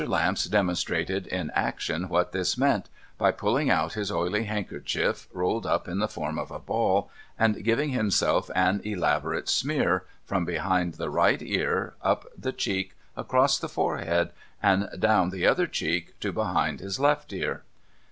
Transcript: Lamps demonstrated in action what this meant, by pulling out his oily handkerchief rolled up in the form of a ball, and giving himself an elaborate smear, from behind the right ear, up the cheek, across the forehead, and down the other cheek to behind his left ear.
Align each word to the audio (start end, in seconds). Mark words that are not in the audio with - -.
Lamps 0.07 0.45
demonstrated 0.45 1.27
in 1.27 1.51
action 1.53 2.09
what 2.09 2.31
this 2.31 2.57
meant, 2.57 2.89
by 3.19 3.29
pulling 3.31 3.69
out 3.69 3.93
his 3.93 4.11
oily 4.11 4.45
handkerchief 4.45 5.27
rolled 5.31 5.67
up 5.67 5.87
in 5.87 5.99
the 5.99 6.07
form 6.07 6.39
of 6.39 6.49
a 6.49 6.57
ball, 6.57 7.11
and 7.37 7.63
giving 7.63 7.89
himself 7.91 8.49
an 8.55 8.81
elaborate 8.83 9.47
smear, 9.47 10.05
from 10.25 10.43
behind 10.43 10.95
the 10.95 11.11
right 11.11 11.43
ear, 11.43 11.93
up 12.01 12.25
the 12.35 12.51
cheek, 12.51 12.95
across 13.15 13.59
the 13.59 13.69
forehead, 13.69 14.31
and 14.59 14.89
down 14.97 15.29
the 15.29 15.45
other 15.45 15.67
cheek 15.67 16.19
to 16.19 16.31
behind 16.33 16.79
his 16.79 16.99
left 16.99 17.31
ear. 17.31 17.61